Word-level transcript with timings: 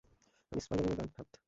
আমি 0.51 0.61
স্পাইডার-ম্যানের 0.61 0.99
ডানহাত। 0.99 1.31